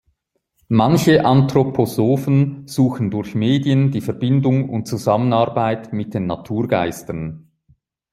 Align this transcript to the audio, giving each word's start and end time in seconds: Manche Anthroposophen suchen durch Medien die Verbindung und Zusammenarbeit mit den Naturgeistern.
Manche 0.69 1.25
Anthroposophen 1.25 2.67
suchen 2.67 3.11
durch 3.11 3.35
Medien 3.35 3.91
die 3.91 4.01
Verbindung 4.01 4.67
und 4.67 4.87
Zusammenarbeit 4.87 5.93
mit 5.93 6.15
den 6.15 6.25
Naturgeistern. 6.25 7.51